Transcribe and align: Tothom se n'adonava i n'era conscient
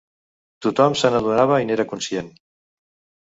Tothom 0.65 0.95
se 1.01 1.11
n'adonava 1.17 1.59
i 1.65 1.69
n'era 1.69 1.85
conscient 1.91 2.31